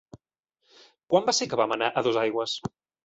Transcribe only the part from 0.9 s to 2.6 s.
Quan va ser que vam anar a Dosaigües?